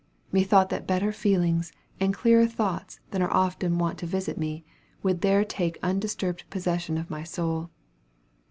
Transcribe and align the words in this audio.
Methought 0.31 0.69
that 0.69 0.87
better 0.87 1.11
feelings, 1.11 1.71
and 1.99 2.11
clearer 2.11 2.47
thoughts 2.47 2.99
than 3.11 3.21
are 3.21 3.31
often 3.31 3.77
wont 3.77 3.99
to 3.99 4.07
visit 4.07 4.35
me, 4.35 4.65
would 5.03 5.21
there 5.21 5.45
take 5.45 5.77
undisturbed 5.83 6.49
possession 6.49 6.97
of 6.97 7.11
my 7.11 7.21
soul. 7.23 7.69